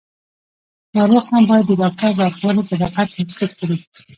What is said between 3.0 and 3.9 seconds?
تعقیب کړي.